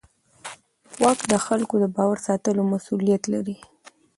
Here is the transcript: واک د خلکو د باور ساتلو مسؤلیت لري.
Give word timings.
واک 1.01 1.19
د 1.31 1.33
خلکو 1.45 1.75
د 1.79 1.85
باور 1.95 2.17
ساتلو 2.27 2.61
مسؤلیت 2.73 3.23
لري. 3.33 3.57